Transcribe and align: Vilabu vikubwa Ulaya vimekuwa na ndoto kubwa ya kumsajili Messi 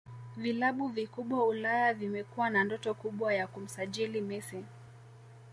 Vilabu 0.37 0.87
vikubwa 0.87 1.47
Ulaya 1.47 1.93
vimekuwa 1.93 2.49
na 2.49 2.63
ndoto 2.63 2.93
kubwa 2.93 3.33
ya 3.33 3.47
kumsajili 3.47 4.21
Messi 4.21 4.63